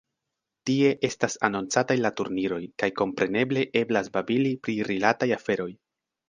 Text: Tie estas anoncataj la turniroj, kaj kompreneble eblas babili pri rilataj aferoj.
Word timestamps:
Tie 0.69 0.87
estas 1.09 1.35
anoncataj 1.49 1.97
la 1.99 2.11
turniroj, 2.21 2.61
kaj 2.85 2.89
kompreneble 3.03 3.67
eblas 3.83 4.11
babili 4.17 4.55
pri 4.65 4.79
rilataj 4.91 5.31
aferoj. 5.39 5.71